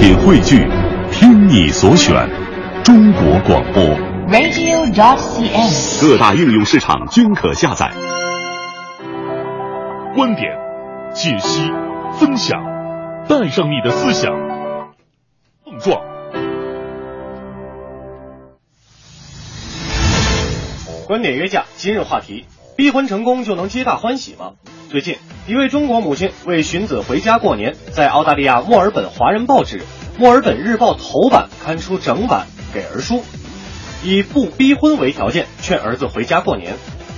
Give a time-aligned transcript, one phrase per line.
[0.00, 0.66] 品汇聚，
[1.12, 2.26] 听你所选，
[2.82, 3.84] 中国广播。
[4.30, 6.00] radio.cn。
[6.00, 7.92] 各大应用市场均可下载。
[10.14, 10.56] 观点、
[11.12, 11.70] 解析、
[12.18, 12.58] 分享，
[13.28, 14.32] 带上你的思想，
[15.66, 16.00] 碰撞。
[21.06, 22.46] 观点约架，今日话题：
[22.76, 24.52] 逼婚成功就能皆大欢喜吗？
[24.90, 25.16] 最近，
[25.46, 29.78] 一位中国母亲为寻子回家过年，在澳大利亚墨尔本华人报纸
[30.18, 33.22] 《墨尔本日报》头版刊出整版给儿书，
[34.02, 36.74] 以不逼婚为条件劝儿子回家过年。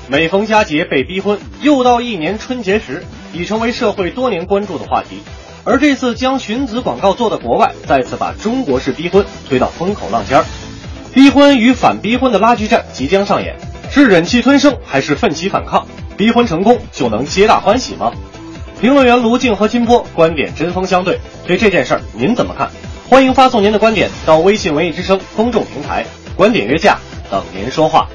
[0.09, 5.21] 每逢佳节被逼婚，又到一年春节时，已成为社会多年关注的话题。
[5.65, 10.45] 而这次将寻子广告做到国外，再次把中国式逼婚推到风口浪尖儿。
[11.15, 13.57] 逼婚与反逼婚的拉锯战即将上演，
[13.95, 15.87] 是忍气吞声还是奋起反抗？
[16.16, 18.10] 逼婚成功就能皆大欢喜吗？
[18.80, 22.70] 评论员卢静和金波观点针锋相对，对这件事儿您怎么看？
[23.10, 26.96] 欢迎发送您的观点到微信文艺之声公众平台，观点约架
[27.30, 28.09] 等您说话。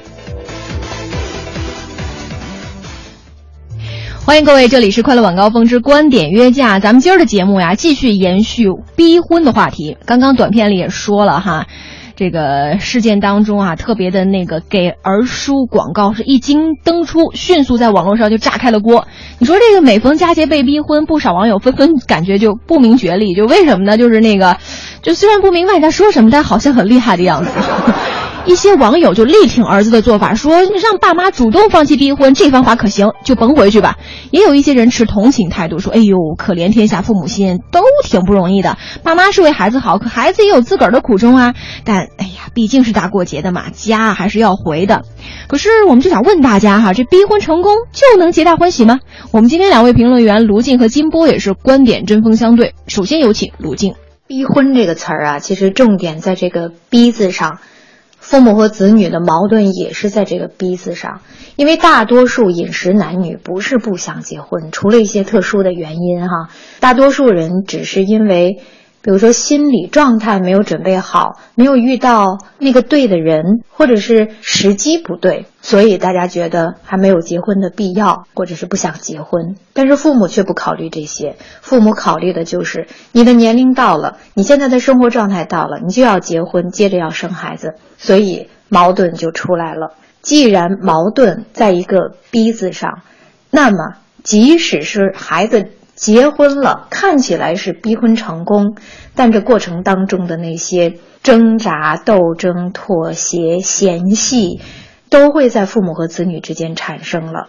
[4.26, 6.80] 欢迎各位，这里是快乐晚高峰之观点约架。
[6.80, 9.96] 咱们今儿的节目呀，继续延续逼婚的话题。
[10.04, 11.68] 刚刚短片里也说了哈，
[12.18, 19.06] 这个事件当中啊，特别的那个给儿书广告是一经登出，迅速在网络上就炸开了锅。
[19.38, 23.96] 你说这个每逢佳节被逼婚，不少网友纷纷感觉就不明觉厉，就为什么呢？
[23.96, 24.56] 就是那个，
[25.00, 27.50] 就虽然不明白他说什么，但好像很厉害的样子。
[28.48, 33.98] 一些网友就力挺儿子的做法，说让爸妈主动放弃逼婚，这方法可行，就甭回去吧。
[34.30, 38.78] 也有一些人持同情态度，说：“哎呦，可怜天下父母心，都挺不容易的。
[39.02, 41.54] 爸妈是为孩子好，可孩子也有自个儿的苦衷啊。
[41.84, 45.02] 但哎呀，毕竟是大过节的嘛，家还是要回的。
[45.46, 49.00] 可是我们就想问大家哈，这逼婚成功就能皆大欢喜吗？
[49.30, 52.72] 我们今天两位评论员卢静和金波也是观点针锋相对。
[52.86, 53.94] 首先有请卢静。
[54.26, 57.58] 逼婚这个词儿啊，其实重点在这个“逼”字上。
[58.28, 61.22] 父母和子女的矛盾也是在这个“逼”字上，
[61.56, 68.60] 因为大多数饮食男女不是不想结婚，除了一些特殊的原因哈，大多数人只是因为，
[69.00, 79.56] 比如说心理状态没有准备好，没有遇到那个对的人，或者是时机不对，所以大家觉得还没有结婚的必要，或者是不想结婚。
[79.72, 87.74] 但是父母却不考虑这些，父母考虑的就是你的年龄到了，你现在的生活状态到了，你就要结婚，接着要生孩子。
[87.96, 89.94] 所以矛盾就出来了。
[90.20, 93.02] 既然矛盾在一个“逼”字上，
[93.50, 93.94] 那么
[94.24, 98.76] 即使是孩子结婚了，看起来是逼婚成功，
[99.16, 100.94] 但这过程当中的那些
[101.24, 104.60] 挣扎、斗争、妥协、嫌隙，
[105.10, 107.48] 都会在父母和子女之间产生了。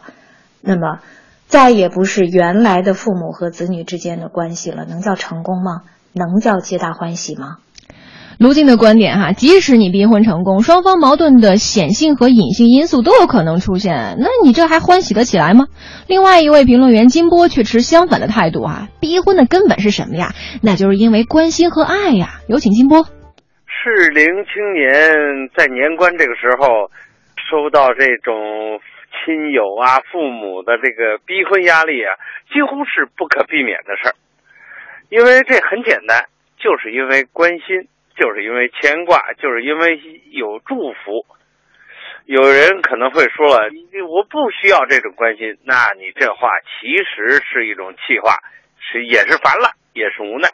[0.61, 0.99] 那么，
[1.45, 5.83] 再也不是原来的父母和子女之间的关系了，能叫成功吗？
[6.11, 7.57] 能叫皆大欢喜吗？
[8.39, 15.67] 卢静的观点哈，即使你逼婚成功，双方矛盾的显性和隐性因素都有可能出现，那你这还欢喜得起来吗？
[16.07, 20.29] 另外一位评论员金波却持相反的态度啊，逼婚的根本是什么呀？
[20.63, 22.39] 那就是因为关心和爱呀。
[22.47, 23.03] 有请金波。
[23.67, 26.87] 适龄青年在年关这个时候，
[27.51, 28.79] 收到这种
[29.19, 32.15] 亲友啊、父母的这个逼婚压力啊，
[32.53, 34.15] 几乎是不可避免的事儿，
[35.09, 36.23] 因为这很简单，
[36.55, 37.89] 就是因为关心。
[38.19, 39.99] 就是因为牵挂，就是因为
[40.31, 41.25] 有祝福。
[42.25, 43.69] 有人可能会说了，
[44.07, 48.35] 我不需要这种关心，那你这话其实是一种气话，
[48.77, 50.49] 是也是烦了，也是无奈。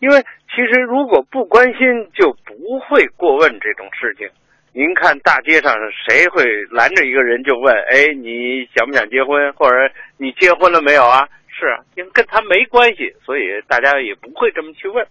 [0.00, 0.20] 因为
[0.50, 4.28] 其实如果不关心，就不会过问这种事情。
[4.74, 5.74] 您看大街上
[6.06, 9.76] 谁会拦着一个人就问，哎，你想不想结婚，或者
[10.18, 11.26] 你结婚了没有啊？
[11.48, 15.06] 是啊，因为跟他没关系，所以大家也不会这么去问。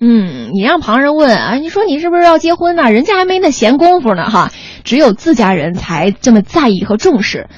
[0.00, 4.50] 嗯，你让旁人问啊，你说你是不是要结婚呢、人家还没那闲工夫呢哈。
[4.82, 7.48] 只有自家人才这么在意和重视。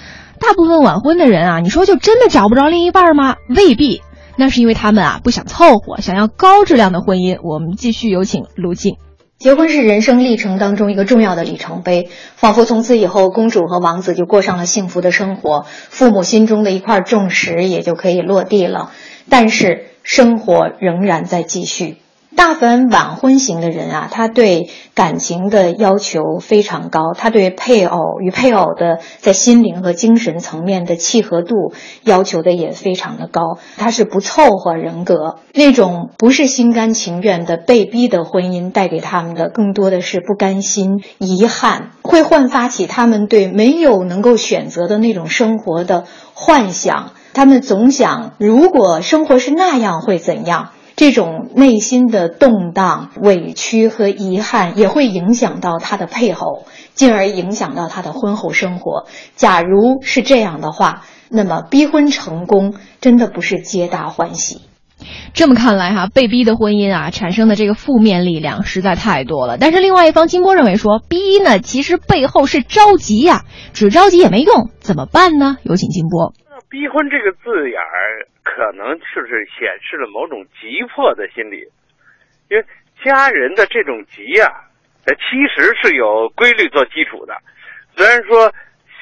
[0.40, 3.36] 大部分晚婚的人啊，你说就真的找不着另一半吗？
[3.48, 4.02] 未必，
[4.36, 7.38] 那是因为他们啊不想凑合，想要高质量的婚姻。
[7.44, 8.96] 我们继续有请卢静。
[9.38, 18.90] 结婚是人生历程当中一个重要的里程碑，仿佛从此以后，公主和王子就过上了幸福的生活，父母心中的一块重石也就可以落地了。
[19.28, 21.98] 但是生活仍然在继续。
[22.42, 31.72] 大凡晚婚型的人啊，他对感情的要求非常高，他对配偶与配偶的在心灵和精神层面的契合度
[32.02, 33.58] 要求的也非常的高。
[33.76, 47.12] 他是不凑合人格，那种不是心甘情愿的被逼的婚姻，带给他们的更多的是不甘心、遗憾，会焕发起他们对没有能够选择的那种生活的幻想。
[47.34, 50.70] 他们总想，如果生活是那样，会怎样？
[51.02, 56.64] 这种内心的动荡、委屈和遗憾也会影响到他的配偶，
[56.94, 59.08] 进而影响到他的婚后生活。
[59.34, 64.60] 假如是这样的话，那么逼婚成功真的不是皆大欢喜。
[65.34, 69.58] 这么看来哈，被逼的婚姻啊，产生的这个负面力量实在太多了。
[69.58, 75.56] 但是另外一方，金波认为说，逼呢其实背后是着急呀，只着急也没用，怎么办呢？
[75.64, 76.32] 有请金波。
[76.70, 81.66] 逼婚这个字眼儿，可能就是显示了某种急迫的心理，
[82.48, 82.64] 因为
[83.04, 84.46] 家人的这种急呀，
[85.06, 87.36] 呃，其实是有规律做基础的。
[87.96, 88.52] 虽然说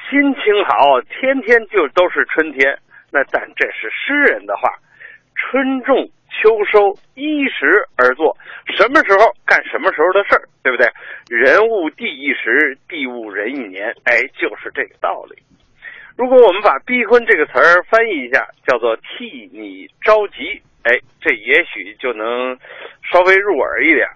[0.09, 2.77] 心情好，天天就都是春天，
[3.11, 4.69] 那但这是诗人的话。
[5.33, 7.65] 春种秋收，依时
[7.97, 8.37] 而作，
[8.77, 10.87] 什么时候干什么时候的事儿，对不对？
[11.29, 15.41] 人物地一时，地物人一年，哎，就是这个道理。
[16.17, 22.57] 如果我们把“逼婚”这个词儿翻译一下，叫做替你着急，哎，这也许就能
[23.11, 24.07] 稍微入耳一点。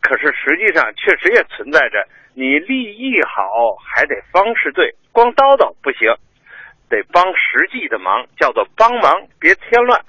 [0.00, 6.12] 可是实际上，确实也存在着你利益好，还得方式对，光叨叨不行，
[6.88, 10.00] 得帮实际的忙，叫做帮忙，别添乱。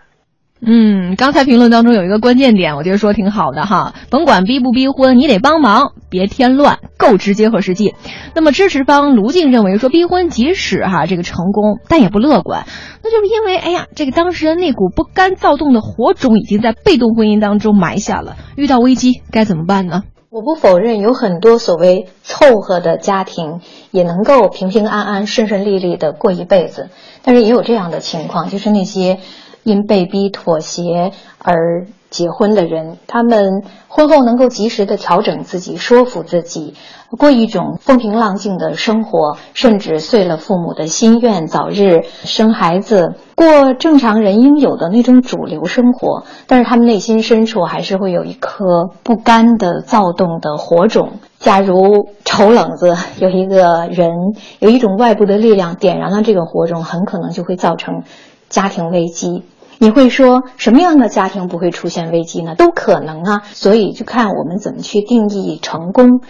[0.61, 3.93] 嗯，刚才评论当中有一个关键点，我觉得说挺好的哈。
[4.09, 7.95] 甭管逼不逼婚，你得帮忙，别添乱，够直接和实际。
[8.35, 12.65] 那么支持方卢静认为说，逼婚即使哈这个成功，但也不乐观。
[13.01, 18.35] 那就是因为哎呀，这个当事人那股不甘躁动的火种已经在被动婚姻当中埋下了。
[18.57, 20.03] 遇到危机该怎么办呢？
[20.29, 23.61] 我不否认有很多所谓凑合的家庭
[23.91, 26.89] 也能够平平安安、顺顺利利的过一辈子，
[27.23, 29.19] 但是也有这样的情况，就是那些。
[29.63, 36.73] 因被逼妥协而结婚的人，他们婚后能够及时的调整自己，说服自己，
[37.19, 46.23] 过一种风平浪静的生活，甚至遂了父母的心愿，早日生孩子，过正常人应有的那种主流生活。
[46.47, 51.19] 但是他们内心深处还是会有一颗不甘的躁动的火种。
[51.37, 54.09] 假如丑冷子有一个人，
[54.57, 58.01] 有一种外部的力量点燃了这个火种，很可能就会造成。
[58.49, 59.43] 家庭危机，
[59.77, 62.55] 你会说什么样的家庭不会出现危机呢？
[62.55, 66.21] 都可能啊，所以就看我们怎么去定义成功。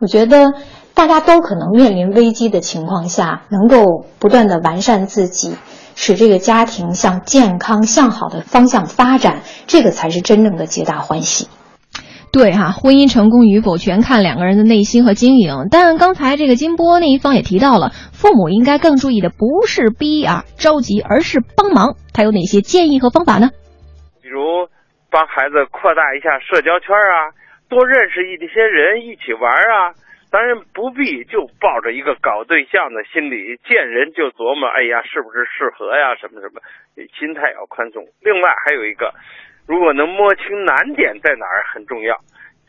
[0.00, 0.52] 我觉得
[0.94, 5.56] 大家都可能面临危机的情况下，能够不断的完善自己，
[5.94, 11.48] 使这个家庭向健康向好的方向发展，这个才是真正的皆大欢喜。
[12.30, 15.66] 对哈，婚姻成功与否全看两个人的内心和经营。
[15.70, 21.96] 但刚才这个金波那一方也提到了，父母应该更注意的不是逼啊着急，而是帮忙。
[22.12, 23.48] 他有哪些建议和方法呢？
[24.20, 24.68] 比如
[25.10, 27.32] 帮孩子扩大一下社交圈啊，
[27.68, 29.96] 多认识一些人一起玩啊。
[30.30, 36.14] 当然不必就抱着一个搞对象的心理，见人就琢磨，哎呀，是不是适合呀？
[36.20, 36.60] 什么什么，
[37.18, 38.04] 心态要宽松。
[38.20, 39.14] 另外还有一个。
[39.68, 42.16] 如果能摸清难点在哪儿很重要，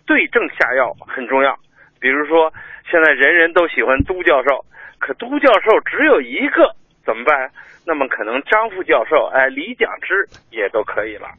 [0.05, 1.57] 对症下药很重要。
[1.97, 2.53] 比如说，
[2.91, 4.65] 现在人人都喜欢都教授，
[4.99, 6.75] 可都教授只有一个，
[7.05, 7.49] 怎么办？
[7.87, 11.29] 那么可能张副教授、哎李讲之也都可以了。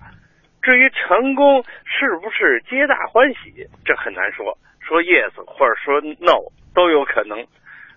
[0.62, 6.40] 至于成功是不是皆大欢喜，这很难说，说 yes 或者说 no
[6.74, 7.46] 都有可能。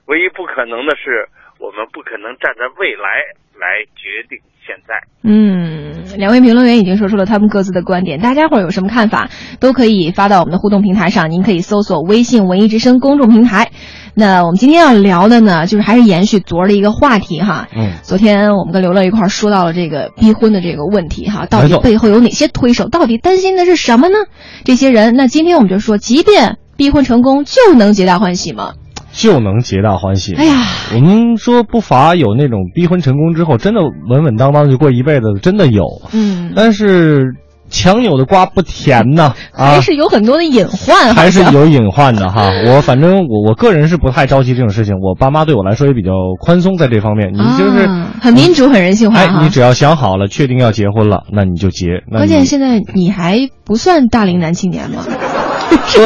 [0.07, 1.25] 唯一不可能的是，
[1.63, 3.23] 我们不可能站在未来
[3.55, 4.37] 来决定
[4.67, 4.99] 现在。
[5.23, 6.03] 嗯。
[6.17, 9.29] 两位评论员已经说出了他们各自的观点，大家伙有什么看法，
[9.61, 11.31] 都可以发到我们的互动平台上。
[11.31, 13.71] 您可以搜索微信“文艺之声”公众平台。
[14.13, 17.69] 那我们今天要聊的呢，就是还是延续昨儿的一个话题哈。
[17.73, 17.93] 嗯。
[18.03, 22.89] 昨天我们跟刘乐一块儿说到了这个逼婚的这个问题哈，到底背后有哪些推手？
[22.89, 24.17] 到底担心的是什么呢？
[24.65, 28.73] 这些人，那今天我们就说，即便逼婚成功，就能皆大欢喜吗？
[29.13, 30.33] 就能皆大欢喜。
[30.35, 30.55] 哎呀，
[30.95, 35.85] 我们说不乏有那种逼婚成功之后真的稳稳当当就过一辈子的，真的有。
[36.11, 37.35] 嗯，但是
[37.69, 42.49] 强扭的瓜不甜呐，还是有很多的隐患，还是有隐患的哈。
[42.67, 47.31] 我反正我我个人是不太着急这种事情，我爸妈对我来说也比较宽松在这方面。
[47.33, 47.87] 你就是
[48.21, 49.19] 很民主、很人性化。
[49.19, 52.03] 哎，你只要想好了，确定要结婚了，那你就结。
[52.11, 55.03] 关键现在你还不算大龄男青年吗？
[55.87, 55.99] 是。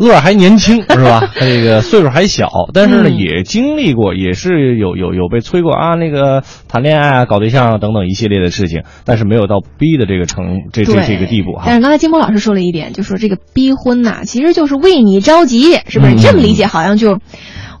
[0.00, 1.30] 乐还年轻 是吧？
[1.38, 11.64] 这个岁数还小，但是呢，也经历过，也是有有有被催过啊，那个谈恋爱啊、搞对象啊等等一系列的事情，但是没有到逼的这个程这这这个地步哈。
[11.66, 16.16] 但是刚才金波老师说了一点，就说这个逼婚呐，其实就是为你着急，是不是？
[16.16, 17.18] 这么理解好像就。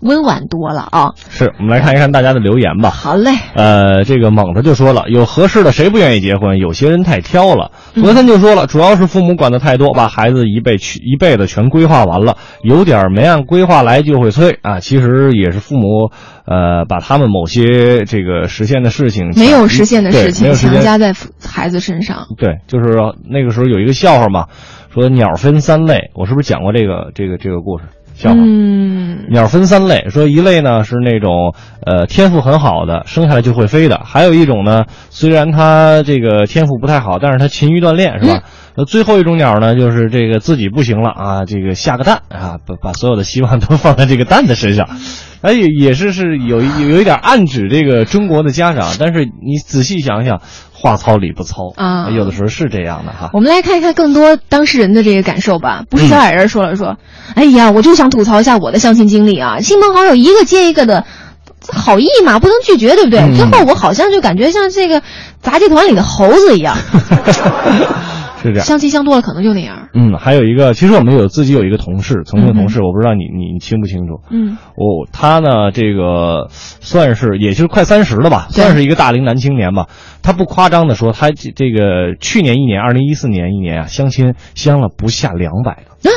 [0.00, 1.12] 温婉多了啊。
[1.16, 2.90] 是我们来看一看大家的留言吧。
[2.90, 6.58] 好嘞，呃，这个猛子就说了，有合适的谁不愿意结婚？
[6.58, 7.70] 有些人太挑了。
[7.94, 14.80] 罗森就说了，主要是父母管的太多，把孩子一辈去一辈子全规划完了，有点没按规划来就会催啊。
[14.80, 16.10] 其实也是父母，
[16.46, 21.14] 呃，把他们某些这个实现的事情没有实现的事情强加在
[21.44, 22.26] 孩子身上。
[22.36, 24.46] 对，就是那个时候有一个笑话嘛，
[24.92, 27.84] 说鸟分三类，我是不是讲过这个这个这个故事
[28.20, 28.36] 笑话？
[28.36, 31.54] 嗯，鸟分三类，说一类呢是那种
[31.86, 38.42] 呃天赋很好的，生下来就会飞的；还有一种呢，虽然它这个天赋不太好，但是它勤于锻炼，是吧？
[38.76, 44.88] 呃，最后一种鸟呢，就是这个自己不行了啊，这个下个蛋啊，把把所有的希望都放在这个蛋的身上，
[45.42, 50.40] 哎，也也是是有有有一点暗指这个中国的家长，但是你仔细想想，
[50.72, 53.30] 话糙理不糙啊有的时候是这样的哈。
[53.32, 55.82] 我们来看一看更多当事人的这个感受吧。
[55.90, 56.96] 不是小矮人说了说，
[57.34, 61.04] 哎呀，我就想吐槽一下我的相亲经历啊，亲朋好友一个接一个的。
[61.72, 63.20] 好意嘛，不能拒绝，对不对？
[63.20, 65.02] 嗯最后我好像就感觉像这个
[65.42, 66.74] 杂技团里的猴子一样，
[68.42, 68.66] 是这样。
[68.66, 69.88] 相亲相多了可能就那样。
[69.94, 74.20] 嗯，还有一个，其实我们有自己有一个同事，曾经的同事，我不知道你你你清不清楚？
[74.30, 79.86] 嗯，哦，他呢，这个算是也就是快三十了吧，算是一个大龄男青年吧。
[80.22, 86.10] 他不夸张的说，他这这个去年一年，二零一四年一年啊，相亲相了不下两百个，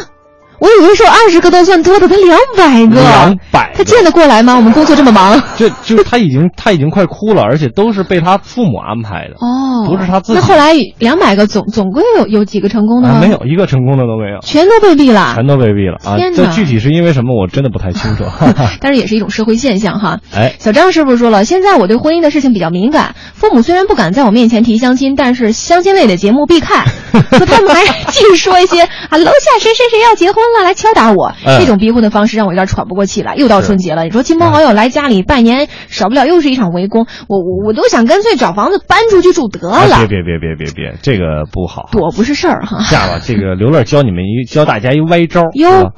[0.63, 4.55] 我以为说二十个都算多的，他两百个，两百他见得过来吗？
[4.55, 5.43] 我们工作这么忙。
[5.57, 13.15] 这就他已经他已经快哭了，而且都是被他父母安排的，哦，不是他自己那后来两百个总总归有有几个成功的吗？
[13.15, 15.33] 啊，没，有一个成功的都没有，全都被毙了。
[15.35, 18.23] 全都被毙了啊这具体是因为什么，我真的不太清楚。
[18.79, 20.19] 但是也是一种社会现象哈。
[20.33, 26.85] 哎，小张师傅说了，现在我对婚姻的事情比较敏感，父母虽然不敢在我面前提相亲，但是相亲类的节目必看。
[27.31, 31.33] 说他们还继续说一些啊，楼下谁谁谁要结婚了，来敲打我。
[31.45, 33.35] 嗯这种逼婚的方式让我有点喘不过气来。
[33.35, 37.05] 又到春节了，你说亲朋好友来家里拜年，少不了又是一场围攻。
[37.27, 41.89] 我我我都想干脆找房子搬出去住得啊了，别别别别别别，这个不好。
[41.91, 42.83] 躲不是事儿哈。
[42.89, 45.91] 下吧，这个刘乐教你们一教大家一歪招，哟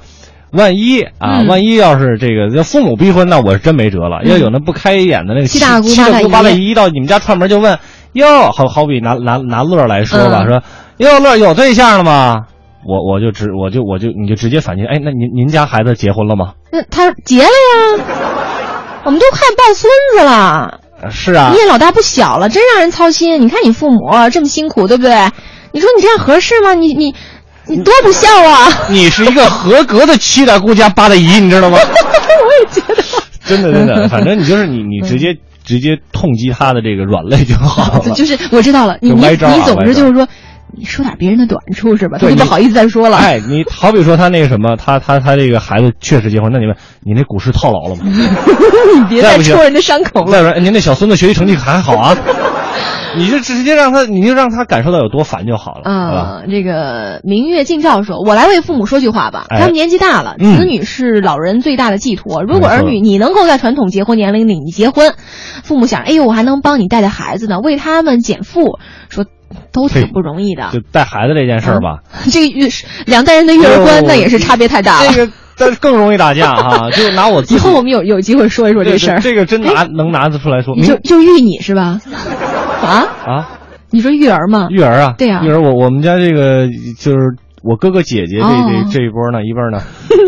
[0.51, 4.23] 万一啊，嗯万一要是这个要父母逼婚，那我是真没辙了。
[4.23, 7.77] 要有那不开眼的那个七大姑八大姨八大姨到你们家串门就问，
[8.13, 10.63] 哟，好好比拿拿拿乐来说吧，嗯说
[10.97, 12.45] 哟乐有对象了吗？
[12.85, 16.53] 我我就直我就我就你就直接反击，哎，那您您家孩子结婚了吗？
[16.71, 18.03] 那他结了呀，
[19.03, 20.81] 我们都快抱孙子了。
[21.01, 23.41] 呃是啊你，也老大不小了，真让人操心。
[23.41, 23.99] 你看你父母
[24.31, 25.13] 这么辛苦，对不对？
[25.73, 26.73] 你说你这样合适吗？
[26.73, 27.13] 你你
[27.67, 28.67] 你多不孝啊！
[28.89, 31.77] 你是一个合格的七大姑家八大姨，你知道吗？
[31.83, 33.03] 我也觉得，
[33.43, 38.13] 真的真的，反正你就是你你直接直接痛击他的这个软肋就好了。
[38.15, 39.49] 就是我知道了，你你总歪招
[39.85, 40.27] 是就是说，
[40.77, 42.17] 你说点别人的短处是吧？
[42.19, 43.17] 他就不好意思再说了。
[43.17, 48.03] 哎，你好比说他那个什么，他他他这个孩子确实结婚，那你问你那股市套牢了吗？
[48.95, 50.31] 你别再戳人家伤口了。
[50.31, 52.15] 再说您那小孙子学习成绩还好啊，
[53.17, 56.19] 你就直接让他，你就让他感受到有多烦就好了，好吧？
[56.19, 59.45] 啊，这个明月近照说：“我来为父母说句话吧。
[59.49, 62.43] 哎他们年纪大了，嗯子女是老人最大的寄托。
[62.43, 65.13] 如果儿女你能够在传统结婚年龄里你结婚，
[65.63, 68.79] 父母想，哎呦，我还能帮你带带孩子呢，为他们减负，
[69.09, 69.25] 说
[69.71, 70.69] 都挺不容易的。
[70.71, 71.99] 就带孩子这件事儿吧，
[72.31, 72.69] 这个育
[73.05, 75.11] 两代人的育儿观那也是差别太大了。
[75.11, 76.89] 这个但是更容易打架哈。
[76.91, 79.19] 就拿我以后我们有有机会说一说这事儿。
[79.19, 81.99] 这个真拿能拿得出来说，你就就育你是吧？
[82.81, 83.49] 啊，啊，
[83.89, 84.67] 你说育儿吗？
[84.69, 86.67] 育儿啊，对啊育儿我我们家这个
[86.99, 87.35] 就是
[87.67, 88.85] 我哥哥姐姐这哦。
[88.89, 89.81] 这这一波呢，一 边呢，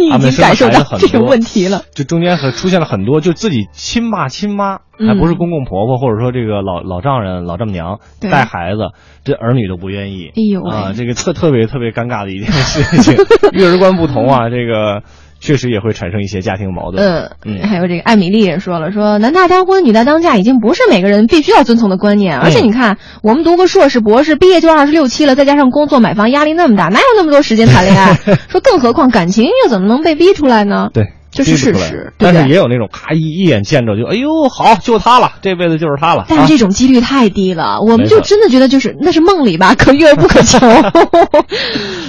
[0.10, 1.82] 他们生的感受到孩子很多这个问题了。
[1.94, 8.89] 就中间很出现了很多，就自己亲爸亲妈，嗯还不是公公婆婆，或者说这个老老丈人、老丈母娘带孩子，
[9.24, 10.32] 这儿女都不愿意。
[10.36, 10.72] 哎呦喂。
[10.72, 13.15] 啊，这个特特别特别尴尬的一件事情，
[13.53, 15.03] 育儿观不同啊，这个
[15.39, 17.03] 确实也会产生一些家庭矛盾。
[17.03, 22.38] 嗯嗯还有这个艾米丽也说了，说男大当婚，女大当嫁，已经不是每个人必须要遵从的观念。
[22.39, 28.15] 而且你看，我们读个硕士、博士，毕业就二十六七了，再加上工作、买房，压力那么大，哪有那么多时间谈恋爱？
[28.50, 30.89] 说更何况感情又怎么能被逼出来呢？
[30.94, 36.25] 对，这是事实但是也有那种咔一一眼见着就哎呦好就他了，这辈子就是他了。
[36.27, 40.60] 但是这种几率太低了，我们就真的觉得就是那是梦里吧，可遇而不可求。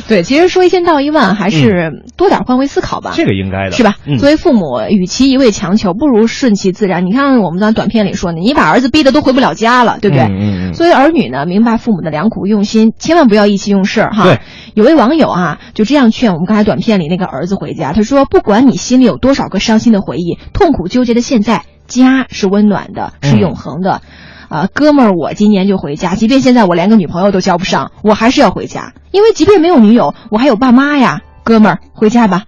[0.09, 3.11] 对，其实说一千道一万，还是多点换位思考吧。
[3.11, 3.97] 啊这个应该的，是吧？
[4.07, 7.05] 嗯作为父母，与其一味强求，不如顺其自然。
[7.07, 10.25] 你看我们在短片里说的，你把儿子逼得都回不了家了，对不对？
[10.25, 14.25] 嗯嗯嗯作为儿女呢，明白父母的良苦用心，千万不要意气用事儿哈。
[14.25, 14.41] 对，
[14.75, 24.01] 有位网友啊，就这样劝我们刚才短片里那个儿子回家，他说：“不管你心里有多少个伤心的回忆，痛苦纠结的现在，家是温暖的，是嗯永恒的。
[24.49, 31.21] 啊，哥们儿，我今年就回家，即便现在我连个女朋友都交不上，我还是要回家，因为即便没有女友，我还有爸妈呀。
[31.45, 32.45] 哥们儿，回家吧，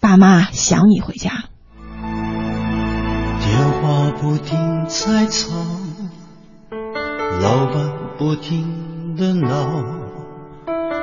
[0.00, 1.30] 爸妈想你回家。
[3.40, 5.54] 电话不停在吵，
[7.40, 9.48] 老板不停的闹，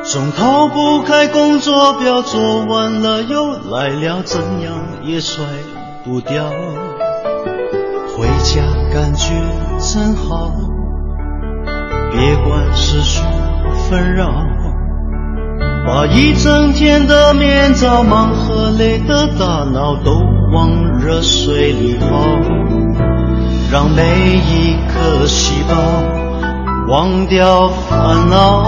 [0.03, 4.73] 总逃不开工作表，做完了又来了，怎样
[5.05, 5.43] 也甩
[6.03, 6.51] 不掉。
[8.19, 8.61] 回家
[8.93, 9.33] 感觉
[9.79, 10.51] 真好，
[12.11, 13.23] 别管世俗
[13.89, 14.29] 纷扰，
[15.87, 20.11] 把一整天的面罩、忙和累的大脑都
[20.51, 22.07] 往热水里泡，
[23.71, 25.73] 让每一颗细胞
[26.89, 28.65] 忘掉烦恼。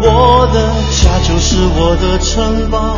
[0.00, 2.96] 我的家就是我的城堡。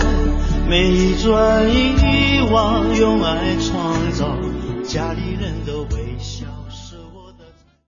[0.67, 3.90] 每一砖一瓦，用爱创
[4.93, 5.60] 家里人。